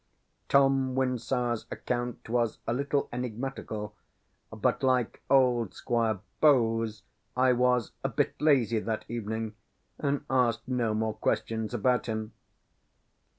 [0.49, 3.93] Tom Wyndsour's account was a little enigmatical;
[4.49, 7.03] but, like old Squire Bowes,
[7.37, 9.53] I was "a bit lazy" that evening,
[9.99, 12.33] and asked no more questions about him.